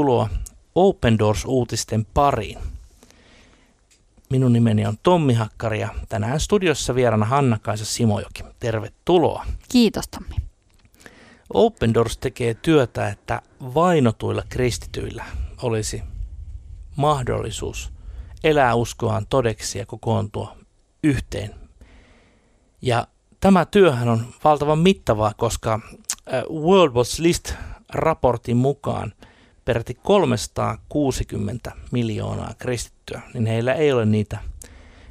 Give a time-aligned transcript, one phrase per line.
[0.00, 0.28] tervetuloa
[0.74, 2.58] Open Doors-uutisten pariin.
[4.30, 8.44] Minun nimeni on Tommi Hakkari ja tänään studiossa vieraana Hanna-Kaisa Simojoki.
[8.60, 9.46] Tervetuloa.
[9.68, 10.36] Kiitos Tommi.
[11.54, 13.42] Open Doors tekee työtä, että
[13.74, 15.24] vainotuilla kristityillä
[15.62, 16.02] olisi
[16.96, 17.92] mahdollisuus
[18.44, 20.56] elää uskoaan todeksi ja kokoontua
[21.04, 21.54] yhteen.
[22.82, 23.06] Ja
[23.40, 25.80] tämä työhän on valtavan mittavaa, koska
[26.50, 29.12] World Watch List-raportin mukaan
[29.70, 34.38] peräti 360 miljoonaa kristittyä, niin heillä ei ole niitä,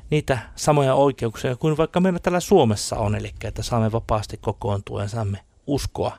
[0.10, 5.08] niitä samoja oikeuksia kuin vaikka meillä täällä Suomessa on, eli että saamme vapaasti kokoontua ja
[5.08, 6.18] saamme uskoa,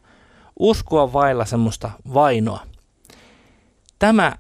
[0.58, 2.66] uskoa vailla semmoista vainoa.
[3.98, 4.36] Tämä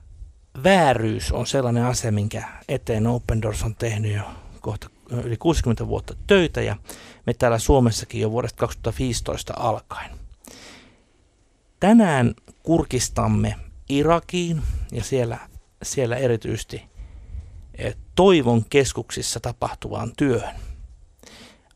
[0.64, 4.22] vääryys on sellainen asia, minkä eteen Open Doors on tehnyt jo
[4.60, 4.90] kohta
[5.24, 6.76] yli 60 vuotta töitä ja
[7.26, 10.10] me täällä Suomessakin jo vuodesta 2015 alkaen.
[11.80, 13.56] Tänään kurkistamme
[13.90, 15.38] Irakiin ja siellä,
[15.82, 16.82] siellä erityisesti
[17.78, 20.54] eh, toivon keskuksissa tapahtuvaan työhön.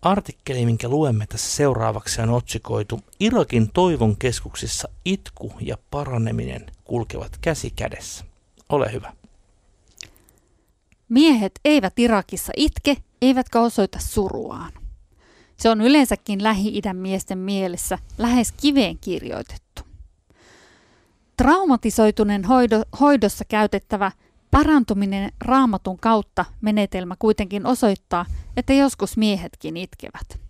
[0.02, 7.70] Artikkeli, minkä luemme tässä seuraavaksi, on otsikoitu Irakin toivon keskuksissa itku ja paraneminen kulkevat käsi
[7.70, 8.24] kädessä.
[8.68, 9.12] Ole hyvä.
[11.08, 14.72] Miehet eivät Irakissa itke, eivätkä osoita suruaan.
[15.56, 19.63] Se on yleensäkin Lähi-idän miesten mielessä lähes kiveen kirjoitettu.
[21.44, 24.12] Traumatisoituneen hoido, hoidossa käytettävä
[24.50, 30.40] parantuminen raamatun kautta menetelmä kuitenkin osoittaa, että joskus miehetkin itkevät.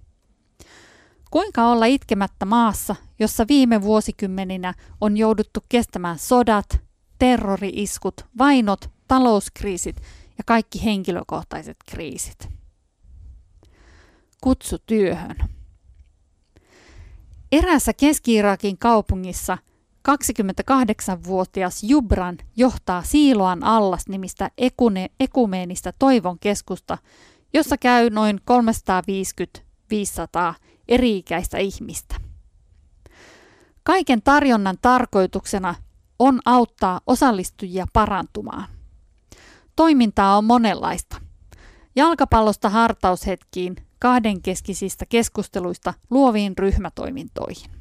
[1.30, 6.80] Kuinka olla itkemättä maassa, jossa viime vuosikymmeninä on jouduttu kestämään sodat,
[7.18, 9.96] terrori-iskut, vainot, talouskriisit
[10.38, 12.48] ja kaikki henkilökohtaiset kriisit?
[14.40, 15.36] Kutsu työhön.
[17.52, 19.58] Eräässä Keski-Irakin kaupungissa–
[20.08, 26.98] 28-vuotias Jubran johtaa Siiloan allas nimistä ekune, ekumeenista toivon keskusta,
[27.54, 28.40] jossa käy noin
[30.50, 30.54] 350-500
[30.88, 32.16] eri-ikäistä ihmistä.
[33.82, 35.74] Kaiken tarjonnan tarkoituksena
[36.18, 38.68] on auttaa osallistujia parantumaan.
[39.76, 41.20] Toimintaa on monenlaista.
[41.96, 47.73] Jalkapallosta hartaushetkiin, kahdenkeskisistä keskusteluista luoviin ryhmätoimintoihin.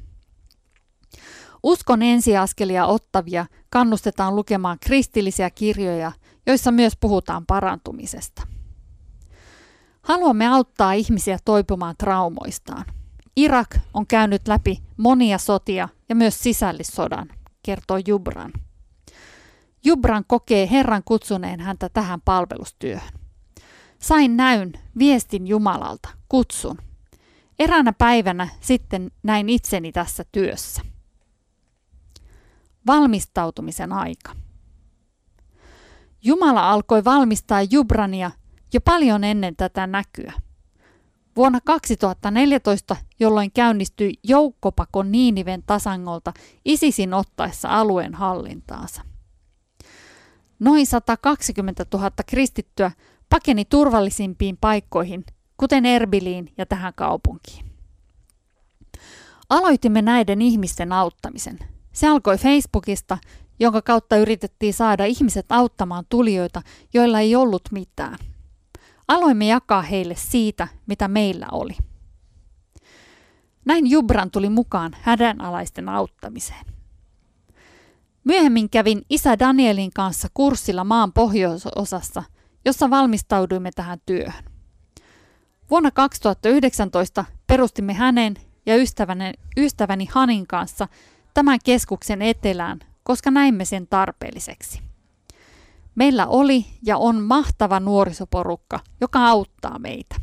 [1.64, 6.12] Uskon ensiaskelia ottavia kannustetaan lukemaan kristillisiä kirjoja,
[6.46, 8.42] joissa myös puhutaan parantumisesta.
[10.02, 12.84] Haluamme auttaa ihmisiä toipumaan traumoistaan.
[13.36, 17.28] Irak on käynyt läpi monia sotia ja myös sisällissodan,
[17.62, 18.52] kertoo Jubran.
[19.84, 23.12] Jubran kokee Herran kutsuneen häntä tähän palvelustyöhön.
[23.98, 26.78] Sain näyn, viestin Jumalalta, kutsun.
[27.58, 30.93] Eräänä päivänä sitten näin itseni tässä työssä
[32.86, 34.32] valmistautumisen aika.
[36.22, 38.30] Jumala alkoi valmistaa Jubrania
[38.74, 40.32] jo paljon ennen tätä näkyä.
[41.36, 46.32] Vuonna 2014, jolloin käynnistyi joukkopako Niiniven tasangolta
[46.64, 49.02] ISISin ottaessa alueen hallintaansa.
[50.58, 52.90] Noin 120 000 kristittyä
[53.28, 55.24] pakeni turvallisimpiin paikkoihin,
[55.56, 57.64] kuten Erbiliin ja tähän kaupunkiin.
[59.50, 61.58] Aloitimme näiden ihmisten auttamisen–
[61.94, 63.18] se alkoi Facebookista,
[63.60, 66.62] jonka kautta yritettiin saada ihmiset auttamaan tulijoita,
[66.94, 68.18] joilla ei ollut mitään.
[69.08, 71.76] Aloimme jakaa heille siitä, mitä meillä oli.
[73.64, 76.66] Näin Jubran tuli mukaan hädänalaisten auttamiseen.
[78.24, 82.22] Myöhemmin kävin isä Danielin kanssa kurssilla maan pohjoisosassa,
[82.64, 84.44] jossa valmistauduimme tähän työhön.
[85.70, 88.34] Vuonna 2019 perustimme hänen
[88.66, 90.88] ja ystäväni, ystäväni Hanin kanssa
[91.34, 94.80] tämän keskuksen etelään, koska näimme sen tarpeelliseksi.
[95.94, 100.16] Meillä oli ja on mahtava nuorisoporukka, joka auttaa meitä.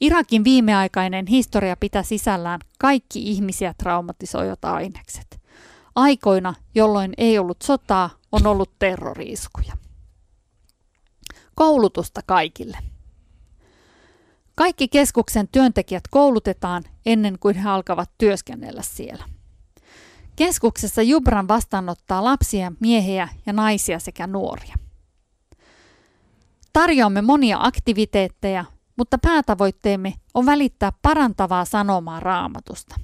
[0.00, 5.40] Irakin viimeaikainen historia pitää sisällään kaikki ihmisiä traumatisoivat ainekset.
[5.94, 9.72] Aikoina, jolloin ei ollut sotaa, on ollut terroriiskuja.
[11.54, 12.78] Koulutusta kaikille.
[14.54, 19.35] Kaikki keskuksen työntekijät koulutetaan ennen kuin he alkavat työskennellä siellä.
[20.36, 24.74] Keskuksessa Jubran vastaanottaa lapsia, miehiä ja naisia sekä nuoria.
[26.72, 28.64] Tarjoamme monia aktiviteetteja,
[28.96, 32.94] mutta päätavoitteemme on välittää parantavaa sanomaa raamatusta.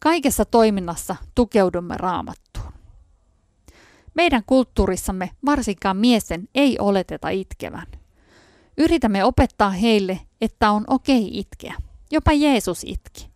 [0.00, 2.72] Kaikessa toiminnassa tukeudumme raamattuun.
[4.14, 7.86] Meidän kulttuurissamme varsinkaan miesten ei oleteta itkevän.
[8.78, 11.74] Yritämme opettaa heille, että on okei itkeä.
[12.10, 13.31] Jopa Jeesus itki.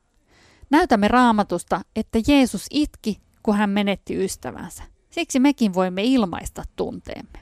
[0.70, 4.82] Näytämme raamatusta, että Jeesus itki, kun hän menetti ystävänsä.
[5.10, 7.38] Siksi mekin voimme ilmaista tunteemme.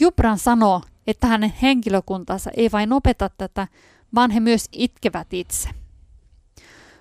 [0.00, 3.68] Jubran sanoo, että hänen henkilökuntansa ei vain opeta tätä,
[4.14, 5.68] vaan he myös itkevät itse.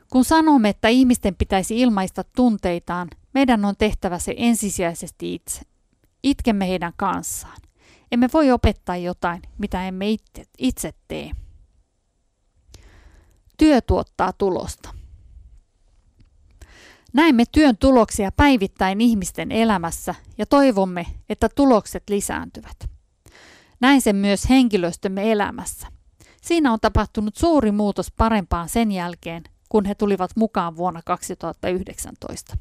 [0.09, 5.61] Kun sanomme, että ihmisten pitäisi ilmaista tunteitaan, meidän on tehtävä se ensisijaisesti itse.
[6.23, 7.57] Itkemme heidän kanssaan.
[8.11, 10.05] Emme voi opettaa jotain, mitä emme
[10.57, 11.31] itse, tee.
[13.57, 14.89] Työ tuottaa tulosta.
[17.13, 22.89] Näemme työn tuloksia päivittäin ihmisten elämässä ja toivomme, että tulokset lisääntyvät.
[23.79, 25.87] Näin sen myös henkilöstömme elämässä.
[26.41, 32.57] Siinä on tapahtunut suuri muutos parempaan sen jälkeen, kun he tulivat mukaan vuonna 2019.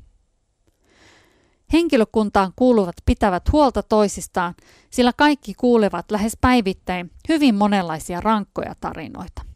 [1.72, 4.54] Henkilökuntaan kuuluvat pitävät huolta toisistaan,
[4.90, 9.53] sillä kaikki kuulevat lähes päivittäin hyvin monenlaisia rankkoja tarinoita.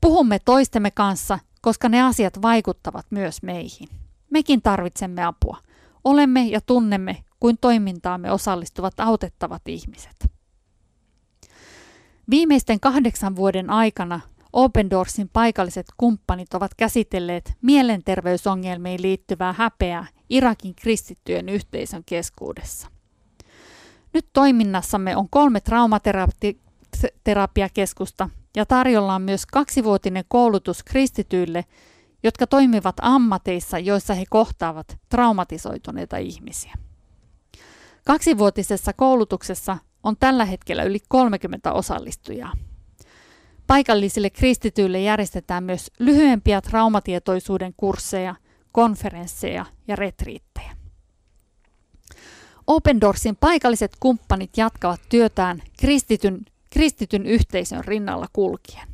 [0.00, 3.88] Puhumme toistemme kanssa, koska ne asiat vaikuttavat myös meihin.
[4.30, 5.58] Mekin tarvitsemme apua.
[6.04, 10.30] Olemme ja tunnemme kuin toimintaamme osallistuvat autettavat ihmiset.
[12.30, 14.20] Viimeisten kahdeksan vuoden aikana
[14.52, 22.88] Open Doorsin paikalliset kumppanit ovat käsitelleet mielenterveysongelmiin liittyvää häpeää Irakin kristittyjen yhteisön keskuudessa.
[24.14, 31.64] Nyt toiminnassamme on kolme traumaterapiakeskusta ja tarjolla on myös kaksivuotinen koulutus kristityille,
[32.22, 36.74] jotka toimivat ammateissa, joissa he kohtaavat traumatisoituneita ihmisiä.
[38.06, 42.52] Kaksivuotisessa koulutuksessa on tällä hetkellä yli 30 osallistujaa.
[43.66, 48.34] Paikallisille kristityille järjestetään myös lyhyempiä traumatietoisuuden kursseja,
[48.72, 50.76] konferensseja ja retriittejä.
[52.66, 58.88] Open Doorsin paikalliset kumppanit jatkavat työtään kristityn, kristityn yhteisön rinnalla kulkien.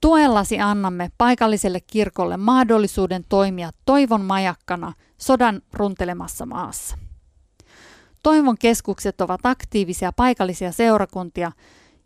[0.00, 6.98] Tuellasi annamme paikalliselle kirkolle mahdollisuuden toimia toivon majakkana sodan runtelemassa maassa.
[8.22, 11.52] Toivon keskukset ovat aktiivisia paikallisia seurakuntia,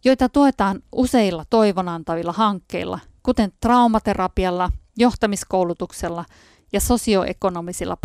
[0.05, 6.25] joita tuetaan useilla toivonantavilla hankkeilla, kuten traumaterapialla, johtamiskoulutuksella
[6.73, 7.97] ja sosioekonomisilla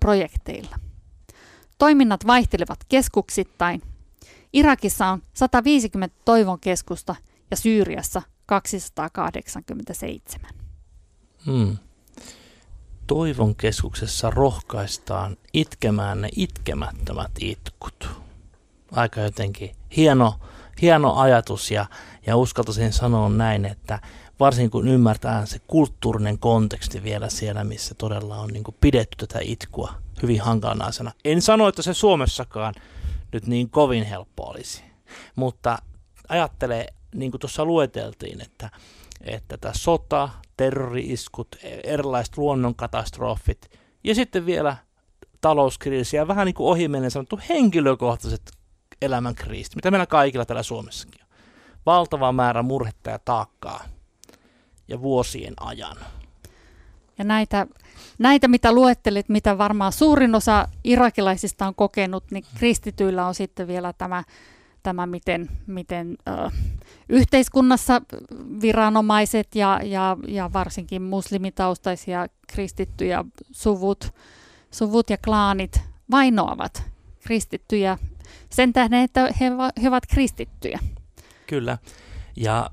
[0.00, 0.76] projekteilla.
[1.78, 3.82] Toiminnat vaihtelevat keskuksittain.
[4.52, 7.16] Irakissa on 150 toivon keskusta
[7.50, 10.50] ja Syyriassa 287.
[11.46, 11.76] Hmm.
[13.06, 18.08] Toivon keskuksessa rohkaistaan itkemään ne itkemättömät itkut.
[18.92, 20.34] Aika jotenkin hieno,
[20.82, 21.86] hieno ajatus ja,
[22.26, 24.00] ja uskaltaisin sanoa näin, että
[24.40, 29.94] varsinkin kun ymmärtää se kulttuurinen konteksti vielä siellä, missä todella on niin pidetty tätä itkua
[30.22, 30.90] hyvin hankalana
[31.24, 32.74] En sano, että se Suomessakaan
[33.32, 34.84] nyt niin kovin helppo olisi,
[35.36, 35.78] mutta
[36.28, 38.70] ajattele, niin kuin tuossa lueteltiin, että,
[39.20, 44.76] että tämä sota, terrori-iskut, erilaiset luonnonkatastrofit ja sitten vielä
[45.40, 48.52] talouskriisi ja vähän niin kuin ohimennen sanottu henkilökohtaiset
[49.02, 51.28] elämänkriisit, mitä meillä kaikilla täällä Suomessakin on.
[51.86, 53.84] Valtava määrä murhetta ja taakkaa
[54.88, 55.96] ja vuosien ajan.
[57.20, 57.66] Ja näitä,
[58.18, 63.92] näitä, mitä luettelit, mitä varmaan suurin osa irakilaisista on kokenut, niin kristityillä on sitten vielä
[63.92, 64.24] tämä,
[64.82, 66.50] tämä miten, miten ö,
[67.08, 68.02] yhteiskunnassa
[68.62, 74.14] viranomaiset ja, ja, ja varsinkin muslimitaustaisia kristittyjä suvut,
[74.70, 76.82] suvut ja klaanit vainoavat
[77.20, 77.98] kristittyjä
[78.50, 79.50] sen tähden, että he,
[79.82, 80.78] he ovat kristittyjä.
[81.46, 81.78] Kyllä.
[82.36, 82.70] Ja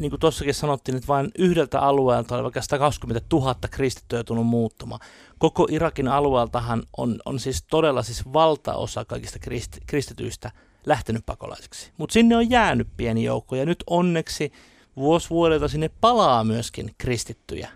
[0.00, 5.00] niin kuin tuossakin sanottiin, että vain yhdeltä alueelta oli vaikka 120 000 kristittyä tullut muuttumaan.
[5.38, 10.50] Koko Irakin alueeltahan on, on siis todella siis valtaosa kaikista kristi, kristityistä
[10.86, 11.92] lähtenyt pakolaisiksi.
[11.96, 14.52] Mutta sinne on jäänyt pieni joukko ja nyt onneksi
[14.96, 17.70] vuosi vuodelta sinne palaa myöskin kristittyjä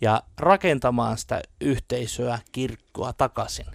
[0.00, 3.66] ja rakentamaan sitä yhteisöä, kirkkoa takaisin.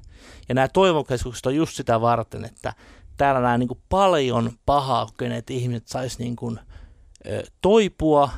[0.49, 2.73] Ja nämä toivokeskukset on just sitä varten, että
[3.17, 6.59] täällä nämä niin kuin paljon pahaa kokeneet ihmiset sais niin kuin,
[7.61, 8.29] toipua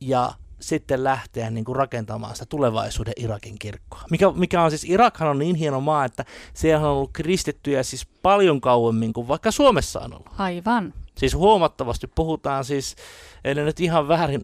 [0.00, 4.02] ja sitten lähteä niin kuin rakentamaan sitä tulevaisuuden Irakin kirkkoa.
[4.10, 6.24] Mikä, mikä on siis, Irakhan on niin hieno maa, että
[6.54, 10.30] siellä on ollut kristittyjä siis paljon kauemmin kuin vaikka Suomessa on ollut.
[10.38, 10.94] Aivan.
[11.18, 12.96] Siis huomattavasti puhutaan siis,
[13.44, 14.42] en nyt ihan väärin,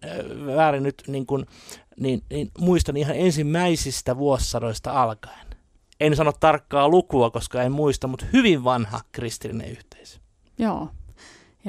[0.57, 1.47] väärin nyt niin kuin,
[2.01, 5.49] niin, niin muistan ihan ensimmäisistä vuosisadoista alkaen
[6.01, 10.19] en sano tarkkaa lukua, koska en muista, mutta hyvin vanha kristillinen yhteisö.
[10.59, 10.89] Joo.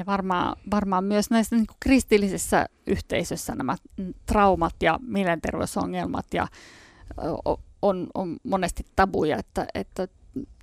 [0.00, 3.76] Ja varmaan, varmaan myös näissä niin kristillisessä yhteisössä nämä
[4.26, 6.46] traumat ja mielenterveysongelmat ja
[7.82, 10.08] on, on monesti tabuja, että, että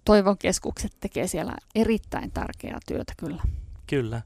[0.06, 3.42] toivon keskukset tekee siellä erittäin tärkeää työtä kyllä.
[3.88, 4.22] Kyllä.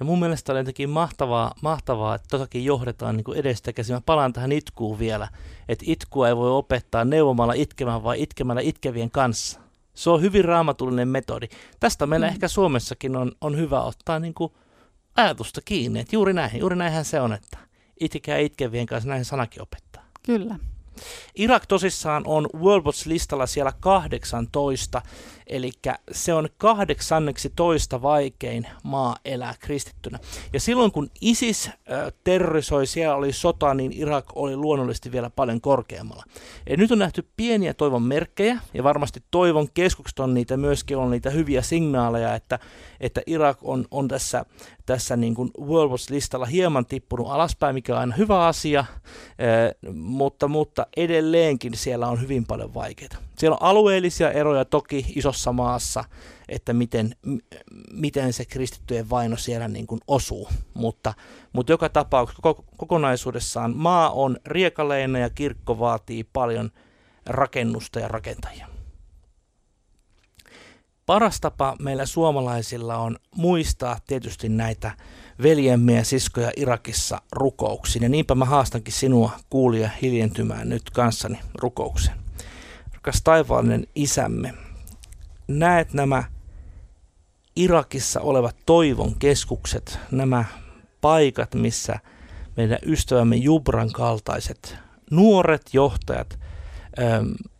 [0.00, 3.94] Ja mun mielestä oli jotenkin mahtavaa, mahtavaa että tosakin johdetaan niin edestä käsin.
[3.94, 5.28] Mä palaan tähän itkuun vielä,
[5.68, 9.60] että itkua ei voi opettaa neuvomalla itkemään, vaan itkemällä itkevien kanssa.
[9.98, 11.48] Se on hyvin raamatullinen metodi.
[11.80, 12.32] Tästä meillä mm.
[12.32, 14.52] ehkä Suomessakin on, on hyvä ottaa niin kuin
[15.16, 17.58] ajatusta kiinni, että juuri näin, juuri näinhän se on, että
[18.00, 20.04] itkää itkevien kanssa, näin sanakin opettaa.
[20.22, 20.58] Kyllä.
[21.34, 25.02] Irak tosissaan on World Watch-listalla siellä 18,
[25.48, 25.70] eli
[26.12, 30.18] se on kahdeksanneksi toista vaikein maa elää kristittynä.
[30.52, 31.70] Ja silloin kun ISIS
[32.24, 36.24] terrorisoi, siellä oli sota, niin Irak oli luonnollisesti vielä paljon korkeammalla.
[36.70, 41.10] Ja nyt on nähty pieniä toivon merkkejä, ja varmasti toivon keskukset on niitä myöskin on
[41.10, 42.58] niitä hyviä signaaleja, että,
[43.00, 44.44] että Irak on, on tässä,
[44.86, 48.84] tässä niin kuin World Watch-listalla hieman tippunut alaspäin, mikä on aina hyvä asia,
[49.92, 53.16] mutta, mutta edelleenkin siellä on hyvin paljon vaikeita.
[53.38, 56.04] Siellä on alueellisia eroja toki isossa maassa,
[56.48, 57.16] että miten,
[57.92, 61.14] miten se kristittyjen vaino siellä niin kuin osuu, mutta,
[61.52, 66.70] mutta joka tapauksessa koko, kokonaisuudessaan maa on riekaleina ja kirkko vaatii paljon
[67.26, 68.77] rakennusta ja rakentajia.
[71.08, 74.90] Paras tapa meillä suomalaisilla on muistaa tietysti näitä
[75.42, 78.02] veljemme ja siskoja Irakissa rukouksiin.
[78.02, 82.18] Ja niinpä mä haastankin sinua kuulija hiljentymään nyt kanssani rukoukseen.
[82.94, 84.54] Rakas taivaallinen isämme,
[85.48, 86.24] näet nämä
[87.56, 90.44] Irakissa olevat toivon keskukset, nämä
[91.00, 91.98] paikat, missä
[92.56, 94.76] meidän ystävämme Jubran kaltaiset
[95.10, 96.38] nuoret johtajat
[96.98, 97.02] ö,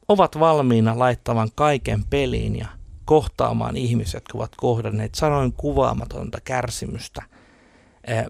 [0.09, 2.78] ovat valmiina laittamaan kaiken peliin ja
[3.09, 7.23] kohtaamaan ihmiset, jotka ovat kohdanneet sanoin kuvaamatonta kärsimystä,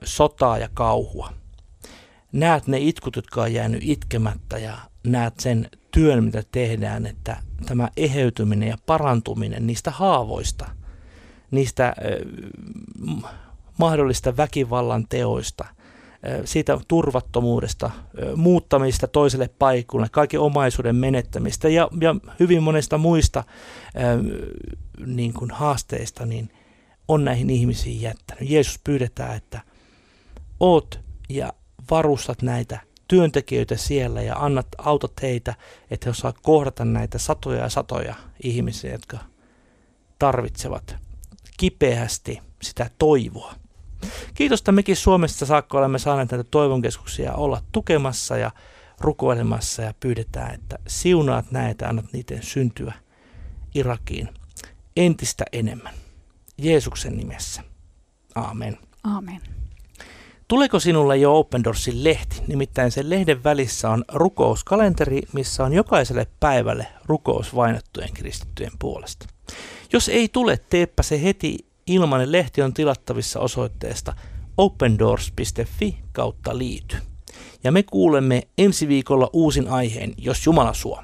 [0.05, 1.33] sotaa ja kauhua.
[2.33, 7.89] Näet ne itkut, jotka on jäänyt itkemättä ja näet sen työn, mitä tehdään, että tämä
[7.97, 10.67] eheytyminen ja parantuminen niistä haavoista,
[11.51, 13.33] niistä äh,
[13.79, 15.65] mahdollista väkivallan teoista,
[16.45, 17.91] siitä turvattomuudesta,
[18.37, 23.45] muuttamista toiselle paikalle, kaiken omaisuuden menettämistä ja, ja hyvin monesta muista
[25.07, 26.53] niin kuin haasteista, niin
[27.09, 28.51] on näihin ihmisiin jättänyt.
[28.51, 29.61] Jeesus pyydetään, että
[30.61, 31.53] oot ja
[31.91, 35.55] varustat näitä työntekijöitä siellä ja annat, autat heitä,
[35.91, 39.19] että he osaa kohdata näitä satoja ja satoja ihmisiä, jotka
[40.19, 40.97] tarvitsevat
[41.57, 43.55] kipeästi sitä toivoa.
[44.35, 48.51] Kiitos, että mekin Suomesta saakka olemme saaneet näitä toivonkeskuksia olla tukemassa ja
[49.01, 52.93] rukoilemassa ja pyydetään, että siunaat näitä, annat niiden syntyä
[53.75, 54.29] Irakiin
[54.97, 55.95] entistä enemmän.
[56.59, 57.63] Jeesuksen nimessä.
[58.35, 58.79] Aamen.
[59.05, 59.41] Aamen.
[60.49, 62.43] Tuleeko sinulle jo Open Doorsin lehti?
[62.47, 69.27] Nimittäin sen lehden välissä on rukouskalenteri, missä on jokaiselle päivälle rukous vainottujen kristittyjen puolesta.
[69.93, 74.15] Jos ei tule, teepä se heti ilmanen lehti on tilattavissa osoitteesta
[74.57, 76.97] opendoors.fi kautta liity.
[77.65, 81.03] Ja me kuulemme ensi viikolla uusin aiheen, jos Jumala suo.